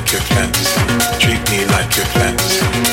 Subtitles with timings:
[0.00, 0.80] like your fantasy.
[1.18, 2.89] Treat me like your fantasy.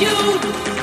[0.00, 0.73] you.